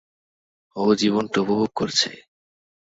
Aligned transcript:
ও 0.75 0.83
জীবনটা 0.95 1.37
উপভোগ 1.41 1.69
করছে। 1.75 2.09